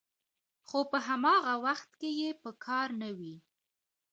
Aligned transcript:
خو 0.67 0.79
په 0.91 0.97
هماغه 1.07 1.53
وخت 1.65 1.89
کې 1.99 2.09
یې 2.21 2.29
په 2.41 2.51
کار 2.65 2.87
نه 3.01 3.09
وي 3.17 3.35